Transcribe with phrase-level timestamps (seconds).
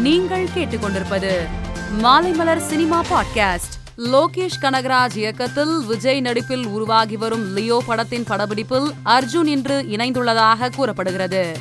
[0.00, 1.36] நீங்கள் கேட்டுக்கொண்டிருப்பது
[2.02, 3.74] Maalaimalar cinema podcast.
[3.96, 11.58] Lokesh Kanagaraj இயக்கத்தில் விஜய் நடிப்பில் உருவாகி வரும் லியோ படத்தின் படப்பிடிப்பில் அர்ஜுன் இன்று இணைந்துள்ளதாக கூறப்படுகிறது.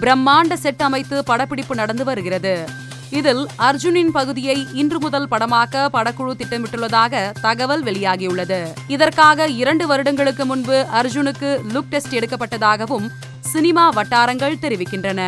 [0.00, 2.68] பிரம்மாண்ட செட் அமைத்து படப்பிடிப்பு நடந்து வருகிறது.
[3.10, 8.72] இதில் அர்ஜுனின் பகுதியை இன்று முதல் படமாக்க படக்குழு திட்டமிட்டுள்ளதாக தகவல் வெளியாகியுள்ளது.
[8.88, 13.08] இதற்காக இரண்டு வருடங்களுக்கு முன்பு அர்ஜுனுக்கு லுக் டெஸ்ட் எடுக்கப்பட்டதாகவும்
[13.52, 15.20] சினிமா வட்டாரங்கள் தெரிவிக்கின்றன.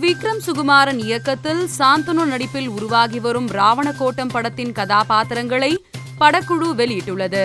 [0.00, 5.84] விக்ரம் சுகுமாரன் இயக்கத்தில் சாந்தனு நடிப்பில் உருவாகி வரும் ராவண கோட்டம் படத்தின் கதாபாத்திரங்களை
[6.20, 7.44] படக்குழு வெளியிட்டுள்ளது.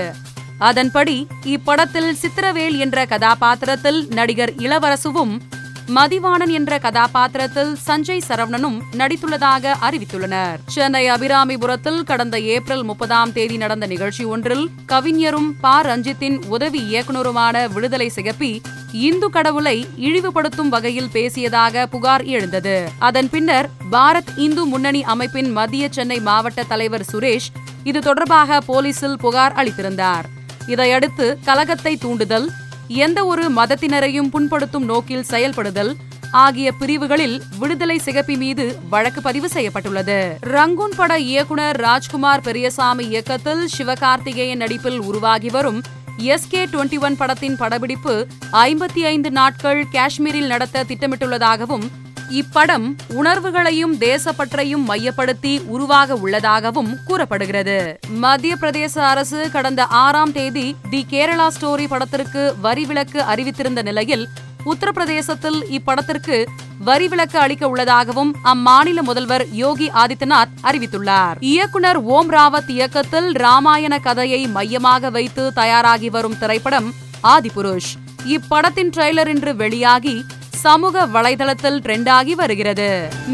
[0.57, 5.41] அதன்படி இப்படத்தில் சித்திரவேல் என்ற கதாபாத்திரத்தில் நடிகர் இளவரசுவும்
[5.87, 10.57] மதிவாணன் என்ற கதாபாத்திரத்தில் சஞ்சய் சரவணனும் நடித்துள்ளதாக அறிவித்துள்ளனர்.
[10.65, 15.81] சென்னை அபிராமிபுரத்தில் கடந்த ஏப்ரல் முப்பதாம் தேதி நடந்த நிகழ்ச்சி ஒன்றில் கவிஞரும் ப.
[15.81, 18.61] ரஞ்சித்தின் உதவி இயக்குநருமான விடுதலை சிகப்பி
[18.91, 22.89] இந்து கடவுளை இழிவுபடுத்தும் வகையில் பேசியதாக புகார் எழுந்தது.
[22.99, 27.49] அதன் பின்னர் பாரத் இந்து முன்னணி அமைப்பின் மத்திய சென்னை மாவட்ட தலைவர் சுரேஷ்
[27.83, 30.23] இது தொடர்பாக போலீசில் புகார் அளித்திருந்தார்.
[30.67, 32.51] இதையடுத்து கலகத்தை தூண்டுதல்
[32.95, 35.95] எந்த ஒரு மதத்தினரையும் புண்படுத்தும் நோக்கில் செயல்படுதல்
[36.31, 40.37] ஆகிய பிரிவுகளில் விடுதலை சிகப்பி மீது வழக்கு பதிவு செய்யப்பட்டுள்ளது.
[40.39, 45.81] ரங்கூன் பட இயக்குனர் ராஜ்குமார் பெரியசாமி இயக்கத்தில் சிவகார்த்திகேயன் நடிப்பில் உருவாகி வரும்
[46.17, 51.85] எஸ் கே டுவெண்டி ஒன் படத்தின் படப்பிடிப்பு ஐம்பத்தி ஐந்து நாட்கள் காஷ்மீரில் நடத்த திட்டமிட்டுள்ளதாகவும்
[52.29, 57.99] இப்படம் உணர்வுகளையும் தேசப்பற்றையும் மையப்படுத்தி உருவாக உள்ளதாகவும் கூறப்படுகிறது.
[58.09, 64.27] மத்திய பிரதேச அரசு கடந்த ஆறாம் தேதி தி கேரளா ஸ்டோரி படத்திற்கு வரி விலக்கு அறிவித்திருந்த நிலையில்
[64.65, 66.45] உத்தரப்பிரதேசத்தில் இப்படத்திற்கு
[66.79, 71.35] வரி விலக்கு அளிக்க உள்ளதாகவும் அம்மாநில முதல்வர் யோகி ஆதித்யநாத் அறிவித்துள்ளார்.
[71.39, 76.93] இயக்குனர் ஓம் ராவத் இயக்கத்தில் ராமாயண கதையை மையமாக வைத்து தயாராகி வரும் திரைப்படம்
[77.23, 77.91] ஆதிபுருஷ்.
[78.27, 80.25] இப்படத்தின் ட்ரெய்லர் இன்று வெளியாகி
[80.65, 82.89] சமூக வலைதளத்தில் ட்ரெண்டாகி வருகிறது.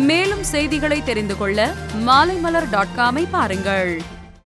[0.09, 1.59] மேலும் செய்திகளை தெரிந்து கொள்ள
[2.07, 3.91] மாலைமலர் டாட் காமை பாருங்கள்.